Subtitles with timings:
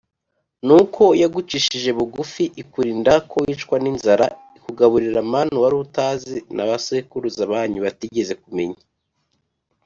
[0.67, 4.25] Nuko yagucishije bugufi ikurinda ko wicwa n’inzara
[4.57, 8.81] ikugaburira manu wari utazi, na ba sekuruza banyu batigeze kumenya,